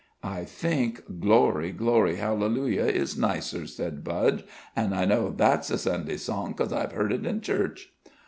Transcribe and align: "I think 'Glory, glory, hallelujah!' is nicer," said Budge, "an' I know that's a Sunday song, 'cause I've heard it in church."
"I 0.23 0.45
think 0.45 1.19
'Glory, 1.19 1.71
glory, 1.71 2.15
hallelujah!' 2.15 2.87
is 2.87 3.15
nicer," 3.19 3.67
said 3.67 4.03
Budge, 4.03 4.43
"an' 4.75 4.93
I 4.93 5.05
know 5.05 5.29
that's 5.29 5.69
a 5.69 5.77
Sunday 5.77 6.17
song, 6.17 6.55
'cause 6.55 6.73
I've 6.73 6.93
heard 6.93 7.13
it 7.13 7.23
in 7.23 7.39
church." 7.41 7.93